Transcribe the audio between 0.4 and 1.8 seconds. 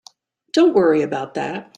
Don't worry about that.